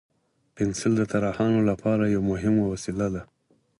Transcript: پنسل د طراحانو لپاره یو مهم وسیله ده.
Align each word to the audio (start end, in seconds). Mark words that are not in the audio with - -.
پنسل 0.55 0.91
د 0.97 1.01
طراحانو 1.11 1.59
لپاره 1.69 2.03
یو 2.15 2.21
مهم 2.31 2.55
وسیله 2.71 3.07
ده. 3.13 3.21